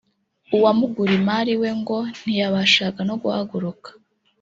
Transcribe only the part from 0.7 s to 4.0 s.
Mugurimari we ngo ntiyabashaga no guhaguruka